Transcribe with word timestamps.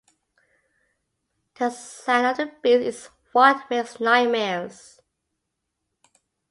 The 1.59 1.69
sound 1.69 2.25
of 2.25 2.37
the 2.37 2.45
beats 2.63 2.85
is 2.85 3.09
what 3.33 3.69
makes 3.69 3.99
Nightmares. 3.99 4.99